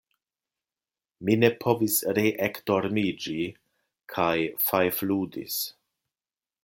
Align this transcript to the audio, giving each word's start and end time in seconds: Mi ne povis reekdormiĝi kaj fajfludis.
Mi 1.27 1.35
ne 1.41 1.49
povis 1.65 1.97
reekdormiĝi 2.19 3.37
kaj 4.15 4.33
fajfludis. 4.71 5.61